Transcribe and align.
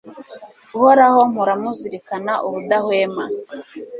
uhoraho 0.75 1.19
mpora 1.31 1.53
muzirikana 1.61 2.33
ubudahwema 2.45 3.25